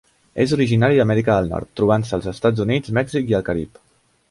[0.45, 3.81] És originari d'Amèrica del Nord, trobant-se als Estats Units, Mèxic i el Carib.